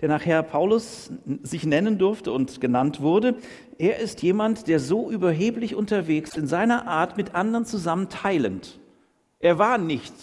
der 0.00 0.08
nachher 0.08 0.42
Paulus 0.42 1.12
sich 1.42 1.64
nennen 1.64 1.98
durfte 1.98 2.32
und 2.32 2.60
genannt 2.60 3.00
wurde, 3.00 3.36
er 3.78 3.98
ist 3.98 4.22
jemand, 4.22 4.66
der 4.66 4.80
so 4.80 5.10
überheblich 5.10 5.74
unterwegs 5.74 6.36
in 6.36 6.46
seiner 6.46 6.86
Art 6.88 7.16
mit 7.16 7.34
anderen 7.34 7.66
zusammen 7.66 8.08
teilend. 8.08 8.79
Er 9.40 9.58
war 9.58 9.78
nicht 9.78 10.14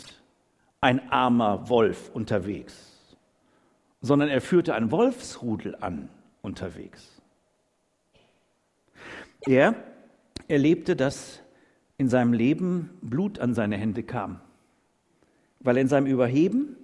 ein 0.80 1.12
armer 1.12 1.70
Wolf 1.70 2.12
unterwegs, 2.14 3.18
sondern 4.00 4.30
er 4.30 4.42
führte 4.42 4.76
ein 4.76 4.92
Wolfsrudel 4.92 5.76
an 5.82 6.10
unterwegs. 6.44 7.20
Er 9.42 9.74
erlebte, 10.48 10.96
dass 10.96 11.42
in 11.98 12.10
seinem 12.10 12.34
Leben 12.34 12.92
Blut 13.02 13.40
an 13.40 13.56
seine 13.56 13.76
Hände 13.76 14.04
kam, 14.04 14.40
weil 15.60 15.78
er 15.78 15.82
in 15.82 15.88
seinem 15.88 16.06
Überheben, 16.06 16.76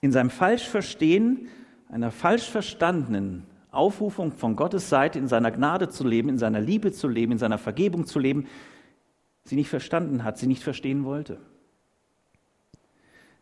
in 0.00 0.12
seinem 0.12 0.30
Falschverstehen, 0.30 1.48
einer 1.90 2.10
falsch 2.10 2.48
verstandenen 2.48 3.44
Aufrufung 3.70 4.32
von 4.32 4.56
Gottes 4.56 4.88
Seite, 4.88 5.18
in 5.18 5.28
seiner 5.28 5.50
Gnade 5.50 5.90
zu 5.90 6.06
leben, 6.06 6.30
in 6.30 6.38
seiner 6.38 6.60
Liebe 6.60 6.90
zu 6.90 7.06
leben, 7.06 7.32
in 7.32 7.38
seiner 7.38 7.58
Vergebung 7.58 8.06
zu 8.06 8.18
leben, 8.18 8.46
sie 9.44 9.56
nicht 9.56 9.68
verstanden 9.68 10.24
hat, 10.24 10.38
sie 10.38 10.46
nicht 10.46 10.62
verstehen 10.62 11.04
wollte. 11.04 11.38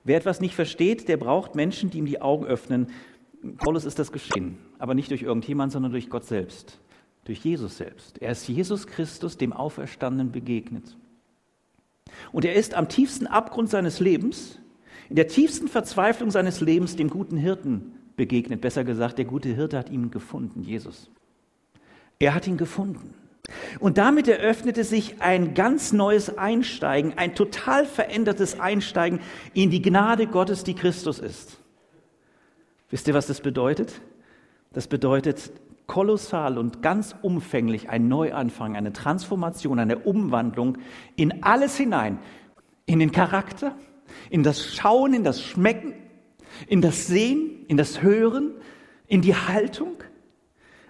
Wer 0.04 0.18
etwas 0.18 0.40
nicht 0.40 0.54
versteht, 0.54 1.08
der 1.08 1.16
braucht 1.16 1.54
Menschen, 1.54 1.90
die 1.90 1.98
ihm 1.98 2.06
die 2.06 2.20
Augen 2.20 2.44
öffnen. 2.44 2.88
Paulus 3.56 3.84
ist 3.84 3.98
das 3.98 4.12
geschehen, 4.12 4.58
aber 4.78 4.94
nicht 4.94 5.10
durch 5.10 5.22
irgendjemand, 5.22 5.72
sondern 5.72 5.92
durch 5.92 6.10
Gott 6.10 6.24
selbst, 6.24 6.78
durch 7.24 7.38
Jesus 7.38 7.78
selbst. 7.78 8.20
Er 8.20 8.32
ist 8.32 8.46
Jesus 8.46 8.86
Christus, 8.86 9.38
dem 9.38 9.52
Auferstandenen, 9.52 10.30
begegnet. 10.30 10.96
Und 12.32 12.44
er 12.44 12.54
ist 12.54 12.74
am 12.74 12.88
tiefsten 12.88 13.26
Abgrund 13.26 13.70
seines 13.70 13.98
Lebens, 13.98 14.60
in 15.08 15.16
der 15.16 15.28
tiefsten 15.28 15.68
Verzweiflung 15.68 16.30
seines 16.30 16.60
Lebens, 16.60 16.96
dem 16.96 17.10
guten 17.10 17.36
Hirten 17.36 17.92
begegnet. 18.16 18.60
Besser 18.60 18.84
gesagt, 18.84 19.18
der 19.18 19.24
gute 19.24 19.48
Hirte 19.50 19.78
hat 19.78 19.90
ihn 19.90 20.10
gefunden, 20.10 20.62
Jesus. 20.62 21.10
Er 22.18 22.34
hat 22.34 22.46
ihn 22.46 22.56
gefunden. 22.56 23.14
Und 23.78 23.98
damit 23.98 24.28
eröffnete 24.28 24.84
sich 24.84 25.20
ein 25.20 25.54
ganz 25.54 25.92
neues 25.92 26.38
Einsteigen, 26.38 27.18
ein 27.18 27.34
total 27.34 27.84
verändertes 27.84 28.58
Einsteigen 28.58 29.20
in 29.52 29.70
die 29.70 29.82
Gnade 29.82 30.26
Gottes, 30.26 30.64
die 30.64 30.74
Christus 30.74 31.18
ist. 31.18 31.58
Wisst 32.90 33.08
ihr, 33.08 33.14
was 33.14 33.26
das 33.26 33.40
bedeutet? 33.40 34.00
Das 34.72 34.86
bedeutet 34.86 35.50
kolossal 35.86 36.56
und 36.56 36.82
ganz 36.82 37.14
umfänglich 37.20 37.90
ein 37.90 38.08
Neuanfang, 38.08 38.76
eine 38.76 38.92
Transformation, 38.92 39.78
eine 39.78 39.98
Umwandlung 39.98 40.78
in 41.16 41.42
alles 41.42 41.76
hinein, 41.76 42.18
in 42.86 42.98
den 42.98 43.12
Charakter, 43.12 43.76
in 44.30 44.42
das 44.42 44.74
Schauen, 44.74 45.12
in 45.12 45.24
das 45.24 45.42
Schmecken, 45.42 45.94
in 46.66 46.80
das 46.80 47.06
Sehen, 47.06 47.66
in 47.68 47.76
das 47.76 48.00
Hören, 48.00 48.52
in 49.06 49.20
die 49.20 49.34
Haltung, 49.34 49.96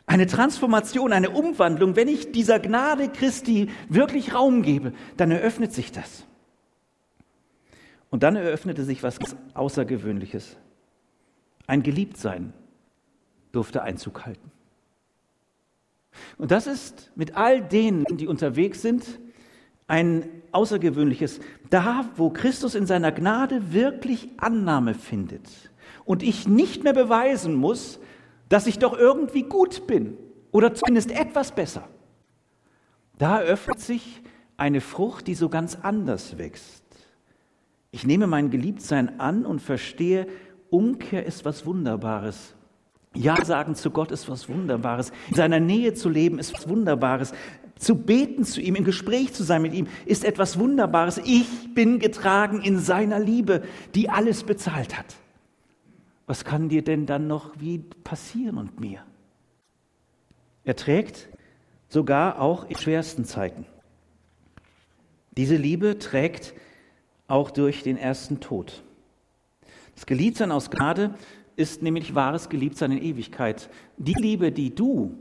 eine 0.07 0.27
Transformation, 0.27 1.13
eine 1.13 1.31
Umwandlung, 1.31 1.97
wenn 1.97 2.09
ich 2.09 2.33
dieser 2.33 2.59
Gnade 2.59 3.09
Christi 3.09 3.71
wirklich 3.89 4.35
Raum 4.35 4.63
gebe, 4.63 4.93
dann 5.17 5.31
eröffnet 5.31 5.73
sich 5.73 5.93
das. 5.93 6.27
Und 8.11 8.23
dann 8.23 8.37
eröffnete 8.37 8.85
sich 8.85 9.03
was 9.03 9.19
Außergewöhnliches. 9.55 10.57
Ein 11.67 11.83
Geliebtsein 11.83 12.53
durfte 13.51 13.83
Einzug 13.83 14.27
halten. 14.27 14.51
Und 16.39 16.51
das 16.51 16.67
ist 16.67 17.11
mit 17.17 17.37
all 17.37 17.61
denen, 17.61 18.05
die 18.17 18.29
unterwegs 18.29 18.83
sind, 18.83 19.19
ein 19.87 20.29
außergewöhnliches. 20.53 21.41
Da, 21.71 22.09
wo 22.17 22.31
Christus 22.31 22.75
in 22.75 22.87
seiner 22.87 23.11
Gnade 23.11 23.73
wirklich 23.73 24.29
Annahme 24.37 24.95
findet 24.95 25.49
und 26.05 26.23
ich 26.23 26.47
nicht 26.47 26.85
mehr 26.85 26.93
beweisen 26.93 27.55
muss, 27.55 27.99
dass 28.49 28.67
ich 28.67 28.79
doch 28.79 28.97
irgendwie 28.97 29.43
gut 29.43 29.87
bin 29.87 30.17
oder 30.53 30.75
zumindest 30.75 31.11
etwas 31.11 31.53
besser. 31.53 31.89
Da 33.19 33.41
öffnet 33.41 33.81
sich 33.81 34.23
eine 34.57 34.81
Frucht, 34.81 35.27
die 35.27 35.35
so 35.35 35.49
ganz 35.49 35.79
anders 35.83 36.39
wächst. 36.39 36.85
Ich 37.91 38.07
nehme 38.07 38.27
mein 38.27 38.51
Geliebtsein 38.51 39.21
an 39.21 39.47
und 39.47 39.61
verstehe, 39.61 40.27
Umkehr 40.71 41.25
ist 41.25 41.45
was 41.45 41.65
Wunderbares. 41.67 42.55
Ja 43.15 43.45
sagen 43.45 43.77
zu 43.77 43.91
Gott 43.91 44.11
ist 44.11 44.29
was 44.29 44.49
Wunderbares. 44.49 45.13
In 45.29 45.37
seiner 45.37 45.61
Nähe 45.61 45.95
zu 45.95 46.09
leben 46.09 46.41
ist 46.41 46.53
was 46.55 46.69
Wunderbares. 46.69 47.33
Zu 47.79 47.97
beten 47.97 48.45
zu 48.45 48.61
ihm, 48.61 48.75
im 48.75 48.85
Gespräch 48.85 49.33
zu 49.33 49.45
sein 49.45 49.63
mit 49.63 49.75
ihm, 49.75 49.87
ist 50.07 50.25
etwas 50.25 50.59
Wunderbares. 50.59 51.19
Ich 51.19 51.75
bin 51.75 52.01
getragen 52.01 52.63
in 52.63 52.79
seiner 52.79 53.21
Liebe, 53.21 53.63
die 53.95 54.11
alles 54.11 54.43
bezahlt 54.43 54.99
hat 54.99 55.17
was 56.27 56.45
kann 56.45 56.69
dir 56.69 56.83
denn 56.83 57.07
dann 57.07 57.27
noch 57.27 57.59
wie 57.59 57.79
passieren 57.79 58.59
und 58.59 58.81
mir? 58.81 59.05
Er 60.65 60.77
trägt 60.77 61.29
sogar 61.89 62.41
auch 62.41 62.65
in 62.69 62.77
schwersten 62.77 63.25
Zeiten. 63.25 63.67
Diese 65.37 65.57
Liebe 65.57 65.99
trägt 65.99 66.55
auch 67.29 67.51
durch 67.51 67.83
den 67.83 67.97
ersten 67.97 68.41
Tod. 68.41 68.83
Das 69.95 70.07
Geliebtsein 70.07 70.53
aus 70.53 70.71
Gnade 70.71 71.15
ist 71.57 71.83
nämlich 71.83 72.15
wahres 72.15 72.49
Geliebtsein 72.49 72.93
in 72.93 73.03
Ewigkeit. 73.03 73.69
Die 73.97 74.15
Liebe, 74.15 74.51
die 74.51 74.75
du 74.75 75.17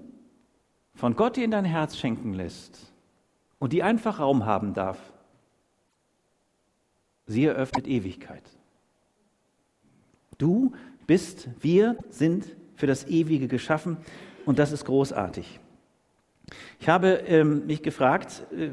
von 0.96 1.16
Gott 1.16 1.38
dir 1.38 1.44
in 1.46 1.52
dein 1.52 1.66
Herz 1.66 1.98
schenken 1.98 2.34
lässt 2.34 2.92
und 3.60 3.74
die 3.74 3.84
einfach 3.84 4.20
Raum 4.20 4.46
haben 4.46 4.74
darf, 4.74 5.00
sie 7.26 7.46
eröffnet 7.46 7.88
Ewigkeit. 7.88 8.44
Du 10.38 10.74
bist, 11.08 11.50
wir 11.62 11.98
sind 12.10 12.46
für 12.76 12.88
das 12.88 13.08
Ewige 13.08 13.48
geschaffen 13.48 13.98
und 14.46 14.60
das 14.60 14.72
ist 14.72 14.86
großartig. 14.86 15.60
Ich 16.80 16.90
habe 16.90 17.24
ähm, 17.28 17.66
mich 17.66 17.82
gefragt, 17.82 18.44
äh, 18.52 18.70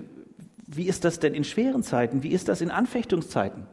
wie 0.66 0.86
ist 0.86 1.04
das 1.04 1.18
denn 1.18 1.34
in 1.34 1.44
schweren 1.44 1.82
Zeiten? 1.82 2.22
Wie 2.22 2.30
ist 2.30 2.48
das 2.48 2.60
in 2.60 2.70
Anfechtungszeiten? 2.70 3.66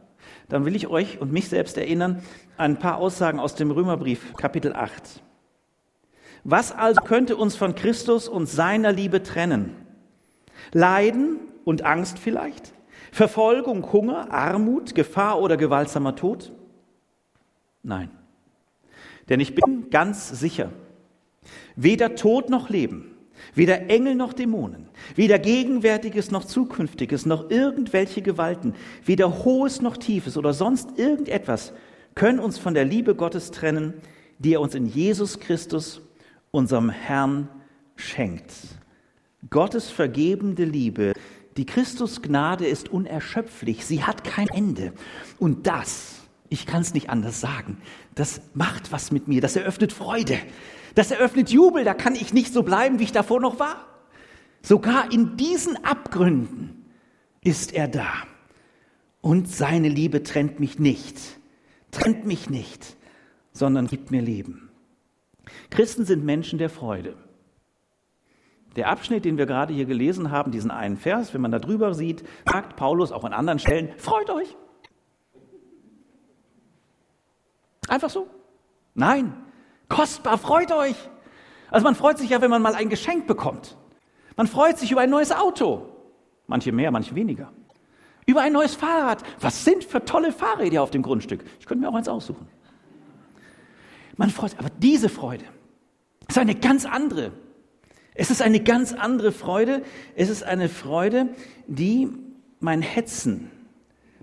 Dann 0.48 0.64
will 0.64 0.74
ich 0.74 0.88
euch 0.88 1.20
und 1.20 1.32
mich 1.32 1.48
selbst 1.48 1.76
erinnern 1.78 2.22
an 2.56 2.72
ein 2.72 2.78
paar 2.78 2.96
Aussagen 2.96 3.38
aus 3.38 3.54
dem 3.54 3.70
Römerbrief, 3.70 4.34
Kapitel 4.34 4.72
8. 4.72 5.22
Was 6.44 6.72
also 6.72 7.00
könnte 7.02 7.36
uns 7.36 7.56
von 7.56 7.74
Christus 7.74 8.28
und 8.28 8.46
seiner 8.48 8.92
Liebe 8.92 9.22
trennen? 9.22 9.76
Leiden 10.72 11.38
und 11.64 11.84
Angst 11.84 12.18
vielleicht? 12.18 12.72
Verfolgung, 13.12 13.92
Hunger, 13.92 14.32
Armut, 14.32 14.94
Gefahr 14.94 15.40
oder 15.40 15.56
gewaltsamer 15.56 16.16
Tod? 16.16 16.52
Nein. 17.82 18.10
Denn 19.28 19.40
ich 19.40 19.54
bin 19.54 19.90
ganz 19.90 20.28
sicher, 20.28 20.70
weder 21.76 22.14
Tod 22.14 22.50
noch 22.50 22.68
Leben, 22.70 23.14
weder 23.54 23.88
Engel 23.90 24.14
noch 24.14 24.32
Dämonen, 24.32 24.88
weder 25.14 25.38
Gegenwärtiges 25.38 26.30
noch 26.30 26.44
Zukünftiges, 26.44 27.26
noch 27.26 27.50
irgendwelche 27.50 28.22
Gewalten, 28.22 28.74
weder 29.04 29.44
Hohes 29.44 29.80
noch 29.80 29.96
Tiefes 29.96 30.36
oder 30.36 30.52
sonst 30.52 30.98
irgendetwas 30.98 31.72
können 32.14 32.40
uns 32.40 32.58
von 32.58 32.74
der 32.74 32.84
Liebe 32.84 33.14
Gottes 33.14 33.50
trennen, 33.52 33.94
die 34.38 34.54
er 34.54 34.60
uns 34.60 34.74
in 34.74 34.86
Jesus 34.86 35.38
Christus, 35.38 36.00
unserem 36.50 36.90
Herrn, 36.90 37.48
schenkt. 37.96 38.52
Gottes 39.50 39.90
vergebende 39.90 40.64
Liebe, 40.64 41.12
Die 41.56 41.66
Christusgnade 41.66 42.66
ist 42.66 42.88
unerschöpflich, 42.88 43.84
sie 43.84 44.04
hat 44.04 44.22
kein 44.22 44.46
Ende. 44.48 44.92
Und 45.40 45.66
das, 45.66 46.17
ich 46.48 46.66
kann 46.66 46.82
es 46.82 46.94
nicht 46.94 47.10
anders 47.10 47.40
sagen, 47.40 47.78
das 48.14 48.40
macht 48.54 48.92
was 48.92 49.12
mit 49.12 49.28
mir, 49.28 49.40
das 49.40 49.56
eröffnet 49.56 49.92
Freude, 49.92 50.38
das 50.94 51.10
eröffnet 51.10 51.50
Jubel, 51.50 51.84
da 51.84 51.94
kann 51.94 52.14
ich 52.14 52.32
nicht 52.32 52.52
so 52.52 52.62
bleiben, 52.62 52.98
wie 52.98 53.04
ich 53.04 53.12
davor 53.12 53.40
noch 53.40 53.58
war. 53.58 53.86
Sogar 54.62 55.12
in 55.12 55.36
diesen 55.36 55.84
Abgründen 55.84 56.84
ist 57.42 57.72
er 57.72 57.88
da. 57.88 58.12
Und 59.20 59.48
seine 59.48 59.88
Liebe 59.88 60.22
trennt 60.22 60.60
mich 60.60 60.78
nicht, 60.78 61.16
trennt 61.90 62.24
mich 62.24 62.48
nicht, 62.50 62.96
sondern 63.52 63.86
gibt 63.86 64.10
mir 64.10 64.22
Leben. 64.22 64.70
Christen 65.70 66.04
sind 66.04 66.24
Menschen 66.24 66.58
der 66.58 66.70
Freude. 66.70 67.16
Der 68.76 68.88
Abschnitt, 68.88 69.24
den 69.24 69.38
wir 69.38 69.46
gerade 69.46 69.74
hier 69.74 69.86
gelesen 69.86 70.30
haben, 70.30 70.52
diesen 70.52 70.70
einen 70.70 70.96
Vers, 70.96 71.34
wenn 71.34 71.40
man 71.40 71.50
da 71.50 71.58
drüber 71.58 71.94
sieht, 71.94 72.24
sagt 72.50 72.76
Paulus 72.76 73.12
auch 73.12 73.24
an 73.24 73.32
anderen 73.32 73.58
Stellen, 73.58 73.90
freut 73.96 74.30
euch. 74.30 74.56
Einfach 77.88 78.10
so. 78.10 78.28
Nein, 78.94 79.34
kostbar, 79.88 80.38
freut 80.38 80.72
euch. 80.72 80.96
Also 81.70 81.84
man 81.84 81.94
freut 81.94 82.18
sich 82.18 82.30
ja, 82.30 82.40
wenn 82.40 82.50
man 82.50 82.62
mal 82.62 82.74
ein 82.74 82.88
Geschenk 82.88 83.26
bekommt. 83.26 83.76
Man 84.36 84.46
freut 84.46 84.78
sich 84.78 84.90
über 84.92 85.00
ein 85.00 85.10
neues 85.10 85.32
Auto. 85.32 85.88
Manche 86.46 86.72
mehr, 86.72 86.90
manche 86.90 87.14
weniger. 87.14 87.52
Über 88.26 88.42
ein 88.42 88.52
neues 88.52 88.74
Fahrrad. 88.74 89.22
Was 89.40 89.64
sind 89.64 89.84
für 89.84 90.04
tolle 90.04 90.32
Fahrräder 90.32 90.82
auf 90.82 90.90
dem 90.90 91.02
Grundstück? 91.02 91.44
Ich 91.60 91.66
könnte 91.66 91.82
mir 91.82 91.90
auch 91.90 91.94
eins 91.94 92.08
aussuchen. 92.08 92.46
Man 94.16 94.30
freut 94.30 94.50
sich. 94.50 94.58
Aber 94.58 94.70
diese 94.78 95.08
Freude 95.08 95.44
ist 96.26 96.38
eine 96.38 96.54
ganz 96.54 96.84
andere. 96.84 97.32
Es 98.14 98.30
ist 98.30 98.42
eine 98.42 98.60
ganz 98.60 98.92
andere 98.92 99.32
Freude. 99.32 99.82
Es 100.14 100.28
ist 100.28 100.42
eine 100.42 100.68
Freude, 100.68 101.28
die 101.66 102.08
mein 102.60 102.82
Hetzen, 102.82 103.50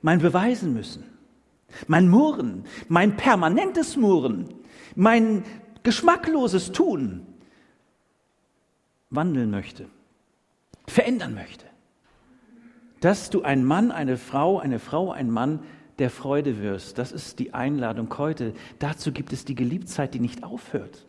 mein 0.02 0.20
Beweisen 0.20 0.74
müssen, 0.74 1.06
mein 1.88 2.08
Murren, 2.10 2.66
mein 2.88 3.18
permanentes 3.18 3.98
Murren, 3.98 4.54
mein 4.96 5.44
geschmackloses 5.84 6.72
Tun 6.72 7.26
wandeln 9.10 9.50
möchte, 9.52 9.88
verändern 10.88 11.34
möchte. 11.34 11.66
Dass 13.02 13.30
du 13.30 13.44
ein 13.44 13.64
Mann, 13.64 13.92
eine 13.92 14.18
Frau, 14.18 14.60
eine 14.60 14.80
Frau, 14.80 15.12
ein 15.12 15.30
Mann 15.30 15.60
der 16.00 16.10
Freude 16.10 16.62
wirst. 16.62 16.98
Das 16.98 17.12
ist 17.12 17.40
die 17.40 17.54
Einladung 17.54 18.14
heute. 18.18 18.54
Dazu 18.80 19.12
gibt 19.12 19.32
es 19.32 19.46
die 19.46 19.56
Geliebtzeit, 19.56 20.14
die 20.14 20.20
nicht 20.20 20.44
aufhört. 20.44 21.06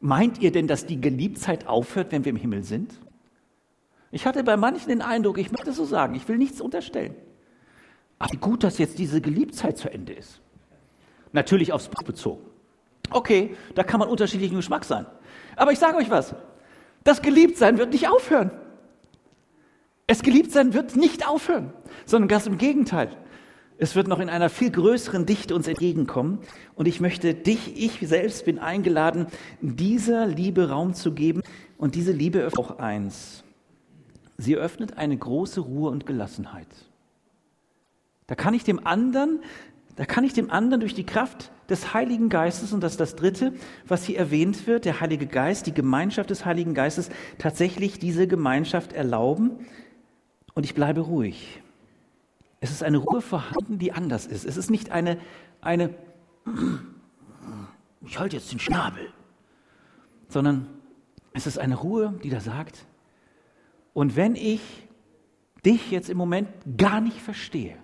Meint 0.00 0.38
ihr 0.40 0.52
denn, 0.52 0.66
dass 0.66 0.86
die 0.86 1.00
Geliebtzeit 1.00 1.66
aufhört, 1.66 2.12
wenn 2.12 2.24
wir 2.24 2.30
im 2.30 2.36
Himmel 2.36 2.62
sind? 2.62 2.94
Ich 4.10 4.26
hatte 4.26 4.42
bei 4.42 4.56
manchen 4.56 4.88
den 4.88 5.02
Eindruck, 5.02 5.38
ich 5.38 5.52
möchte 5.52 5.72
so 5.72 5.84
sagen, 5.84 6.14
ich 6.14 6.26
will 6.28 6.38
nichts 6.38 6.60
unterstellen. 6.60 7.14
Aber 8.20 8.36
gut, 8.36 8.62
dass 8.62 8.78
jetzt 8.78 8.98
diese 8.98 9.20
Geliebtzeit 9.20 9.78
zu 9.78 9.90
Ende 9.90 10.12
ist. 10.12 10.40
Natürlich 11.32 11.72
aufs 11.72 11.88
Buch 11.88 12.04
bezogen. 12.04 12.44
Okay, 13.10 13.56
da 13.74 13.82
kann 13.82 13.98
man 13.98 14.08
unterschiedlichen 14.08 14.56
Geschmack 14.56 14.84
sein. 14.84 15.06
Aber 15.56 15.72
ich 15.72 15.78
sage 15.78 15.96
euch 15.96 16.10
was, 16.10 16.34
das 17.02 17.22
Geliebtsein 17.22 17.78
wird 17.78 17.92
nicht 17.92 18.08
aufhören. 18.08 18.50
Es 20.06 20.22
Geliebtsein 20.22 20.74
wird 20.74 20.96
nicht 20.96 21.26
aufhören, 21.26 21.72
sondern 22.04 22.28
ganz 22.28 22.46
im 22.46 22.58
Gegenteil. 22.58 23.16
Es 23.78 23.96
wird 23.96 24.06
noch 24.06 24.20
in 24.20 24.28
einer 24.28 24.50
viel 24.50 24.70
größeren 24.70 25.24
Dichte 25.24 25.54
uns 25.54 25.66
entgegenkommen. 25.66 26.40
Und 26.74 26.86
ich 26.86 27.00
möchte 27.00 27.32
dich, 27.32 27.82
ich 27.82 28.06
selbst 28.06 28.44
bin 28.44 28.58
eingeladen, 28.58 29.28
dieser 29.62 30.26
Liebe 30.26 30.68
Raum 30.68 30.92
zu 30.92 31.12
geben. 31.12 31.42
Und 31.78 31.94
diese 31.94 32.12
Liebe 32.12 32.40
öffnet 32.40 32.66
auch 32.66 32.78
eins. 32.78 33.44
Sie 34.36 34.56
öffnet 34.56 34.98
eine 34.98 35.16
große 35.16 35.60
Ruhe 35.60 35.90
und 35.90 36.04
Gelassenheit. 36.04 36.68
Da 38.30 38.36
kann 38.36 38.54
ich 38.54 38.62
dem 38.62 38.86
anderen, 38.86 39.40
da 39.96 40.04
kann 40.04 40.22
ich 40.22 40.32
dem 40.32 40.52
anderen 40.52 40.78
durch 40.78 40.94
die 40.94 41.04
Kraft 41.04 41.50
des 41.68 41.94
Heiligen 41.94 42.28
Geistes, 42.28 42.72
und 42.72 42.80
das 42.80 42.92
ist 42.92 43.00
das 43.00 43.16
Dritte, 43.16 43.52
was 43.88 44.04
hier 44.04 44.18
erwähnt 44.18 44.68
wird, 44.68 44.84
der 44.84 45.00
Heilige 45.00 45.26
Geist, 45.26 45.66
die 45.66 45.74
Gemeinschaft 45.74 46.30
des 46.30 46.44
Heiligen 46.44 46.72
Geistes, 46.72 47.10
tatsächlich 47.38 47.98
diese 47.98 48.28
Gemeinschaft 48.28 48.92
erlauben. 48.92 49.66
Und 50.54 50.62
ich 50.62 50.76
bleibe 50.76 51.00
ruhig. 51.00 51.60
Es 52.60 52.70
ist 52.70 52.84
eine 52.84 52.98
Ruhe 52.98 53.20
vorhanden, 53.20 53.80
die 53.80 53.90
anders 53.90 54.26
ist. 54.26 54.46
Es 54.46 54.56
ist 54.56 54.70
nicht 54.70 54.92
eine, 54.92 55.18
eine 55.60 55.92
ich 58.06 58.16
halte 58.16 58.36
jetzt 58.36 58.52
den 58.52 58.60
Schnabel, 58.60 59.08
sondern 60.28 60.68
es 61.32 61.48
ist 61.48 61.58
eine 61.58 61.74
Ruhe, 61.74 62.14
die 62.22 62.30
da 62.30 62.38
sagt, 62.38 62.86
und 63.92 64.14
wenn 64.14 64.36
ich 64.36 64.60
dich 65.66 65.90
jetzt 65.90 66.08
im 66.08 66.16
Moment 66.16 66.48
gar 66.76 67.00
nicht 67.00 67.20
verstehe, 67.20 67.76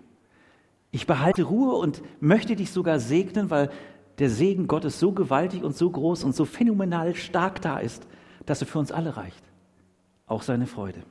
ich 0.91 1.07
behalte 1.07 1.43
Ruhe 1.45 1.75
und 1.77 2.03
möchte 2.21 2.57
dich 2.57 2.71
sogar 2.71 3.01
segnen, 3.01 3.51
weil 3.51 3.71
der 4.19 4.31
Segen 4.31 4.67
Gottes 4.67 4.99
so 4.99 5.13
gewaltig 5.13 5.63
und 5.63 5.77
so 5.77 5.91
groß 5.91 6.25
und 6.25 6.35
so 6.35 6.45
phänomenal 6.45 7.15
stark 7.15 7.61
da 7.61 7.79
ist, 7.79 8.07
dass 8.47 8.61
er 8.61 8.67
für 8.67 8.79
uns 8.79 8.93
alle 8.93 9.17
reicht. 9.17 9.45
Auch 10.27 10.43
seine 10.43 10.67
Freude. 10.67 11.03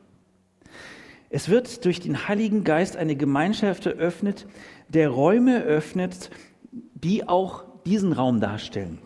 Es 1.30 1.50
wird 1.50 1.86
durch 1.86 2.00
den 2.00 2.28
Heiligen 2.28 2.64
Geist 2.64 2.98
eine 2.98 3.16
Gemeinschaft 3.16 3.86
eröffnet, 3.86 4.48
der 4.90 5.10
Räume 5.10 5.62
öffnet, 5.62 6.30
die 6.72 7.28
auch 7.28 7.66
diesen 7.86 8.14
Raum 8.14 8.40
darstellen. 8.40 9.00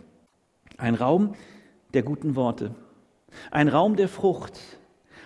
Ein 0.78 0.94
Raum 0.94 1.34
der 1.92 2.02
guten 2.02 2.36
Worte, 2.36 2.74
ein 3.50 3.68
Raum 3.68 3.96
der 3.96 4.08
Frucht, 4.08 4.58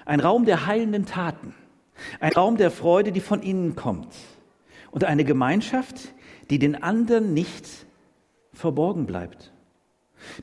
ein 0.05 0.21
Raum 0.21 0.45
der 0.47 0.67
heilenden 0.67 1.07
Taten, 1.07 1.55
ein 2.21 2.33
Raum 2.33 2.57
der 2.57 2.71
Freude, 2.71 3.13
die 3.13 3.21
von 3.21 3.43
innen 3.43 3.77
kommt 3.77 4.15
und 4.95 5.03
eine 5.03 5.25
Gemeinschaft, 5.25 6.15
die 6.51 6.61
den 6.61 6.81
anderen 6.81 7.35
nicht 7.35 7.67
verborgen 8.53 9.07
bleibt. 9.07 9.53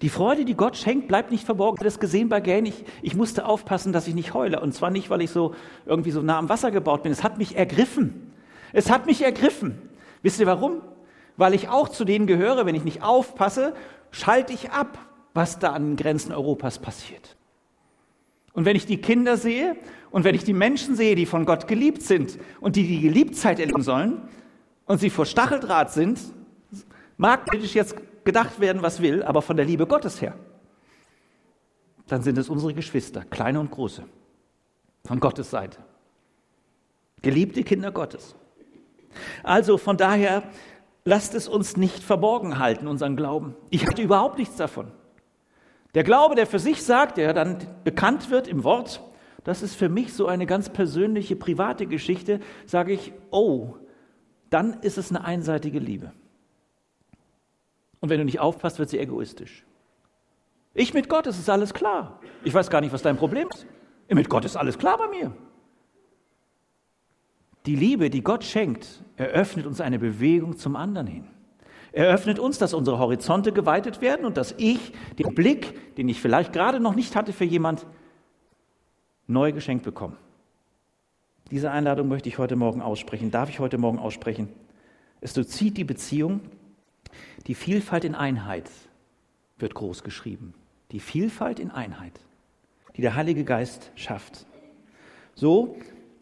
Die 0.02 0.10
Freude, 0.10 0.44
die 0.44 0.56
Gott 0.56 0.76
schenkt, 0.76 1.08
bleibt 1.08 1.32
nicht 1.32 1.46
verborgen. 1.46 1.78
Ich 1.78 1.80
habe 1.80 1.86
das 1.86 2.02
gesehen 2.02 2.28
bei 2.28 2.42
Gain. 2.42 2.66
Ich, 2.66 2.84
ich 3.02 3.16
musste 3.16 3.46
aufpassen, 3.46 3.94
dass 3.94 4.10
ich 4.10 4.14
nicht 4.14 4.34
heule. 4.34 4.60
Und 4.60 4.74
zwar 4.74 4.92
nicht, 4.92 5.10
weil 5.10 5.22
ich 5.22 5.32
so 5.32 5.56
irgendwie 5.86 6.12
so 6.12 6.22
nah 6.22 6.38
am 6.38 6.50
Wasser 6.50 6.70
gebaut 6.70 7.02
bin. 7.02 7.14
Es 7.14 7.24
hat 7.24 7.38
mich 7.38 7.56
ergriffen. 7.56 8.34
Es 8.74 8.92
hat 8.92 9.06
mich 9.06 9.22
ergriffen. 9.22 9.82
Wisst 10.22 10.42
ihr 10.42 10.48
warum? 10.48 10.82
Weil 11.38 11.54
ich 11.54 11.70
auch 11.70 11.88
zu 11.88 12.04
denen 12.04 12.28
gehöre, 12.28 12.66
wenn 12.66 12.76
ich 12.76 12.84
nicht 12.84 13.04
aufpasse, 13.04 13.74
schalte 14.12 14.52
ich 14.52 14.72
ab, 14.72 14.98
was 15.34 15.60
da 15.60 15.72
an 15.72 15.92
den 15.92 15.96
Grenzen 15.96 16.34
Europas 16.34 16.78
passiert. 16.78 17.38
Und 18.52 18.66
wenn 18.66 18.76
ich 18.76 18.86
die 18.86 19.00
Kinder 19.00 19.38
sehe 19.38 19.78
und 20.12 20.26
wenn 20.26 20.36
ich 20.36 20.44
die 20.44 20.54
Menschen 20.54 20.98
sehe, 20.98 21.16
die 21.16 21.26
von 21.26 21.46
Gott 21.46 21.70
geliebt 21.70 22.02
sind 22.02 22.38
und 22.60 22.76
die 22.76 22.86
die 22.86 23.00
Geliebtheit 23.00 23.62
erleben 23.62 23.82
sollen 23.82 24.24
und 24.86 25.00
sie 25.00 25.10
vor 25.10 25.26
Stacheldraht 25.26 25.92
sind, 25.92 26.20
mag 27.18 27.54
ich 27.54 27.74
jetzt 27.74 27.96
gedacht 28.24 28.60
werden, 28.60 28.82
was 28.82 29.02
will, 29.02 29.24
aber 29.24 29.42
von 29.42 29.58
der 29.58 29.66
Liebe 29.66 29.88
Gottes 29.88 30.22
her, 30.22 30.36
dann 32.08 32.24
sind 32.24 32.38
es 32.38 32.50
unsere 32.50 32.74
Geschwister, 32.74 33.24
kleine 33.24 33.60
und 33.60 33.72
große, 33.72 34.04
von 35.06 35.20
Gottes 35.20 35.50
Seite. 35.50 35.80
Geliebte 37.22 37.64
Kinder 37.64 37.92
Gottes. 37.92 38.36
Also 39.44 39.78
von 39.78 39.98
daher, 39.98 40.44
lasst 41.06 41.36
es 41.36 41.48
uns 41.48 41.78
nicht 41.78 42.04
verborgen 42.04 42.60
halten, 42.60 42.88
unseren 42.88 43.16
Glauben. 43.16 43.56
Ich 43.70 43.88
hatte 43.88 44.02
überhaupt 44.02 44.38
nichts 44.38 44.56
davon. 44.56 44.92
Der 45.94 46.04
Glaube, 46.04 46.36
der 46.36 46.48
für 46.48 46.60
sich 46.60 46.84
sagt, 46.84 47.18
der 47.18 47.34
dann 47.34 47.58
bekannt 47.84 48.30
wird 48.30 48.48
im 48.48 48.64
Wort, 48.64 49.02
das 49.44 49.62
ist 49.62 49.76
für 49.76 49.90
mich 49.90 50.14
so 50.14 50.28
eine 50.28 50.46
ganz 50.46 50.70
persönliche, 50.70 51.36
private 51.36 51.86
Geschichte, 51.88 52.40
sage 52.66 52.94
ich, 52.94 53.12
oh, 53.32 53.76
dann 54.52 54.82
ist 54.82 55.00
es 55.00 55.10
eine 55.10 55.26
einseitige 55.26 55.80
Liebe. 55.80 56.12
Und 58.00 58.10
wenn 58.10 58.20
du 58.20 58.26
nicht 58.26 58.40
aufpasst, 58.40 58.78
wird 58.78 58.90
sie 58.90 59.00
egoistisch. 59.00 59.66
Ich 60.74 60.94
mit 60.94 61.10
Gott, 61.10 61.26
es 61.26 61.40
ist 61.40 61.50
alles 61.50 61.74
klar. 61.74 62.20
Ich 62.44 62.54
weiß 62.54 62.70
gar 62.70 62.82
nicht, 62.82 62.94
was 62.94 63.02
dein 63.02 63.18
Problem 63.18 63.48
ist. 63.50 63.66
Mit 64.10 64.30
Gott 64.30 64.46
ist 64.46 64.58
alles 64.58 64.78
klar 64.78 64.98
bei 64.98 65.08
mir. 65.08 65.34
Die 67.66 67.76
Liebe, 67.76 68.10
die 68.10 68.24
Gott 68.24 68.44
schenkt, 68.44 69.04
eröffnet 69.16 69.66
uns 69.66 69.82
eine 69.82 70.00
Bewegung 70.00 70.58
zum 70.58 70.76
anderen 70.76 71.08
hin. 71.08 71.28
Eröffnet 71.94 72.40
uns, 72.40 72.58
dass 72.58 72.74
unsere 72.74 73.00
Horizonte 73.00 73.52
geweitet 73.52 74.02
werden 74.02 74.26
und 74.26 74.38
dass 74.38 74.54
ich 74.58 74.94
den 75.20 75.36
Blick, 75.36 75.96
den 75.96 76.10
ich 76.10 76.20
vielleicht 76.20 76.54
gerade 76.54 76.80
noch 76.80 76.96
nicht 76.96 77.16
hatte 77.16 77.34
für 77.34 77.46
jemand, 77.46 77.86
neu 79.28 79.52
geschenkt 79.52 79.84
bekomme. 79.84 80.18
Diese 81.52 81.70
Einladung 81.70 82.08
möchte 82.08 82.30
ich 82.30 82.38
heute 82.38 82.56
Morgen 82.56 82.82
aussprechen. 82.82 83.30
Darf 83.30 83.50
ich 83.50 83.60
heute 83.60 83.78
Morgen 83.78 84.00
aussprechen? 84.00 84.50
Es 85.20 85.34
durchzieht 85.34 85.78
die 85.78 85.84
Beziehung 85.84 86.42
die 87.48 87.56
Vielfalt 87.56 88.06
in 88.06 88.16
Einheit 88.16 88.70
wird 89.58 89.74
groß 89.74 90.04
geschrieben. 90.04 90.54
Die 90.92 91.00
Vielfalt 91.00 91.60
in 91.60 91.72
Einheit, 91.72 92.14
die 92.96 93.02
der 93.02 93.16
Heilige 93.16 93.44
Geist 93.44 93.92
schafft. 93.96 94.46
So 95.36 95.76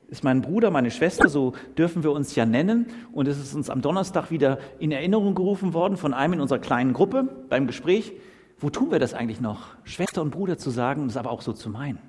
ist 0.08 0.24
mein 0.24 0.42
Bruder, 0.42 0.72
meine 0.72 0.92
Schwester, 0.92 1.30
so 1.30 1.54
dürfen 1.78 2.04
wir 2.04 2.12
uns 2.12 2.36
ja 2.36 2.46
nennen. 2.46 2.88
Und 3.12 3.28
es 3.28 3.40
ist 3.40 3.54
uns 3.54 3.70
am 3.70 3.82
Donnerstag 3.82 4.32
wieder 4.32 4.60
in 4.80 4.92
Erinnerung 4.92 5.36
gerufen 5.36 5.74
worden 5.74 5.98
von 5.98 6.14
einem 6.14 6.34
in 6.34 6.42
unserer 6.42 6.60
kleinen 6.60 6.94
Gruppe 6.94 7.24
beim 7.50 7.68
Gespräch. 7.68 8.14
Wo 8.58 8.70
tun 8.70 8.92
wir 8.92 9.00
das 9.00 9.14
eigentlich 9.14 9.42
noch? 9.42 9.68
Schwester 9.84 10.22
und 10.22 10.32
Bruder 10.32 10.58
zu 10.58 10.70
sagen 10.70 11.06
es 11.08 11.18
aber 11.18 11.32
auch 11.32 11.42
so 11.42 11.54
zu 11.54 11.70
meinen. 11.70 12.00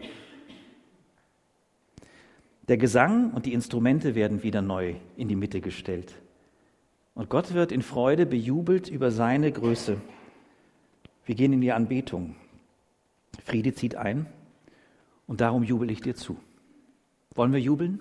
Der 2.71 2.77
Gesang 2.77 3.33
und 3.33 3.47
die 3.47 3.53
Instrumente 3.53 4.15
werden 4.15 4.45
wieder 4.45 4.63
neu 4.63 4.95
in 5.17 5.27
die 5.27 5.35
Mitte 5.35 5.61
gestellt. 5.61 6.15
Und 7.15 7.29
Gott 7.29 7.53
wird 7.53 7.73
in 7.73 7.83
Freude 7.83 8.27
bejubelt 8.27 8.87
über 8.87 9.11
seine 9.11 9.51
Größe. 9.51 10.01
Wir 11.25 11.35
gehen 11.35 11.53
in 11.53 11.63
die 11.63 11.73
Anbetung. 11.73 12.37
Friede 13.45 13.75
zieht 13.75 13.97
ein 13.97 14.27
und 15.27 15.41
darum 15.41 15.65
jubel 15.65 15.91
ich 15.91 16.01
dir 16.01 16.15
zu. 16.15 16.37
Wollen 17.35 17.53
wir 17.53 17.59
jubeln? 17.59 17.99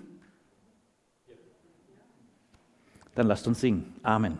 Dann 3.16 3.26
lasst 3.26 3.48
uns 3.48 3.60
singen. 3.60 3.92
Amen. 4.04 4.38